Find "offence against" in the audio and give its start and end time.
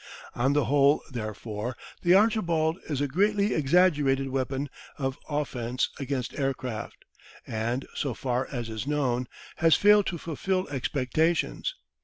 5.29-6.39